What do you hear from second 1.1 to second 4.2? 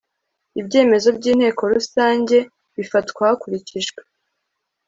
by inteko rusange bifatwa hakurikijwe